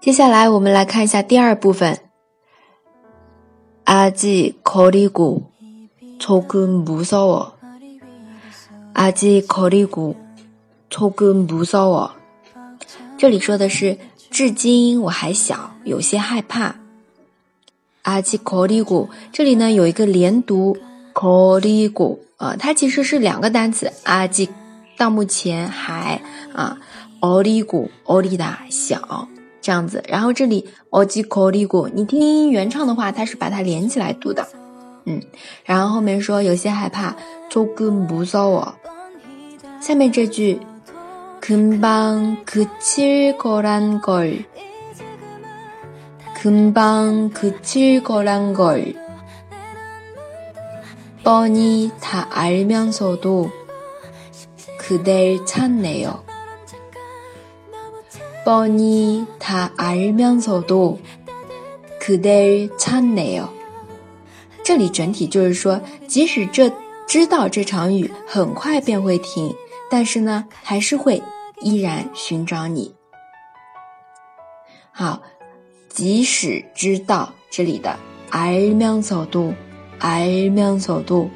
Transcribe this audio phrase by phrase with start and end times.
[0.00, 1.98] 接下来我们来看一下第二部分。
[3.84, 5.50] 阿吉卡里古，
[6.20, 7.54] 抽根不烧我。
[8.92, 10.14] 阿吉卡里古，
[10.88, 12.12] 抽根不烧我。
[13.16, 13.98] 这里说的是，
[14.30, 16.76] 至今我还小，有些害怕。
[18.02, 20.76] 阿吉卡里古，这里呢有一个连读，
[21.12, 23.90] 卡里古啊，它其实是两个单词。
[24.04, 24.48] 阿吉，
[24.96, 26.22] 到目前还
[26.54, 26.78] 啊，
[27.18, 29.28] 奥里古，奥里大小。
[29.60, 34.46] 这样子，然后这里어지코리 고， 你听原唱的话，它是把它连起来读的，
[35.04, 35.20] 嗯，
[35.64, 37.14] 然后后面说有些害怕，
[37.50, 38.72] 조금무서 워，
[39.80, 40.60] 下面这句
[41.40, 44.44] 금방그칠거란걸
[46.40, 48.94] 금방그칠거란걸
[51.24, 53.50] 뻔히다알면서도
[54.80, 56.27] 그댈찾네 요。
[58.44, 60.98] 包你他二面速度
[62.00, 63.48] 可得灿烂哟。
[64.64, 66.70] 这里整体就是说，即使这
[67.06, 69.54] 知道这场雨很快便会停，
[69.90, 71.22] 但是呢，还是会
[71.60, 72.94] 依然寻找你。
[74.92, 75.22] 好，
[75.88, 77.98] 即使知道这里的
[78.30, 79.54] 二面速度，
[79.98, 80.18] 二
[80.50, 81.30] 面速度，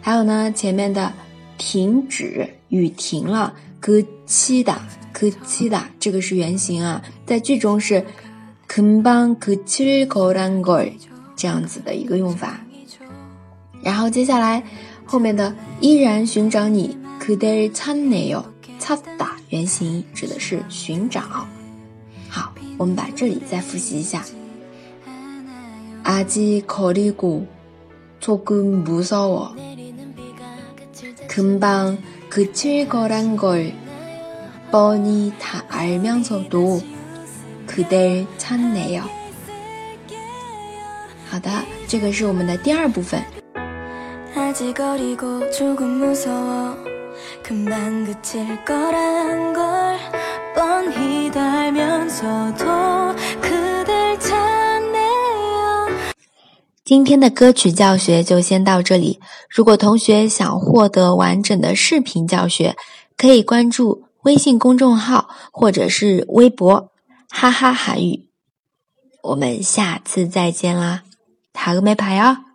[0.00, 1.12] 还有呢前面的
[1.58, 3.96] 停止，雨停了，搁
[4.26, 4.76] 起的。
[5.18, 8.04] 可期的，这个是原型啊，在剧中是
[8.68, 10.92] “금방可期可燃걸”
[11.34, 12.60] 这样子的一个用法。
[13.82, 14.62] 然后接下来
[15.06, 18.44] 后面的依然寻找你 c u d a c a n e o
[18.90, 18.98] a
[19.48, 21.22] 原型指的是寻找。
[22.28, 24.22] 好，我们把这里再复习一下
[26.04, 27.40] ：“아직고려过，
[28.20, 29.56] 错过不少哦。
[31.26, 31.96] 금방
[32.28, 33.72] 可期可燃 걸。
[34.70, 36.82] ”뻔히다알면서도
[37.68, 39.02] 그댈찾네 요。
[41.30, 41.50] 好的，
[41.86, 43.22] 这个是我们的第二部分。
[56.84, 59.20] 今天的歌曲教学就先到这里。
[59.50, 62.74] 如果同学想获得完整的视频教学，
[63.16, 64.05] 可以关注。
[64.26, 66.90] 微信公众号或者是微博，
[67.30, 68.26] 哈哈韩语，
[69.22, 71.04] 我们下次再见啦，
[71.52, 72.45] 塔额牌帕呀。